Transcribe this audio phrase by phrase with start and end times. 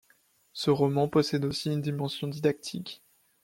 [0.53, 3.03] Ce roman possède aussi une dimension didactique.